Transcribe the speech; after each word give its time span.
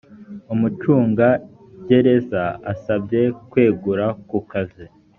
umucungagereza 0.53 2.43
asabye 2.71 3.21
kwegura 3.49 4.05
ku 4.29 4.39
kazi 4.51 4.85